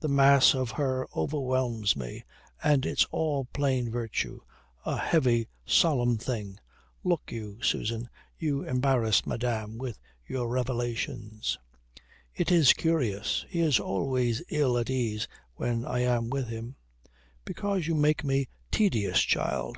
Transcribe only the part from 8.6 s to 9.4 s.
embarrass